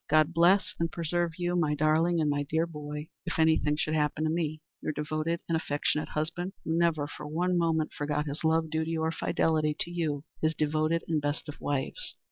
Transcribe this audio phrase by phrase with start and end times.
[0.09, 4.23] God bless and preserve you, my darling, and my dear boy, if anything should happen
[4.23, 4.59] to me.
[4.81, 9.11] "Your devoted and affectionate husband, who never for one moment forgot his love, duty, or
[9.11, 12.15] fidelity to you, his devoted and best of wives."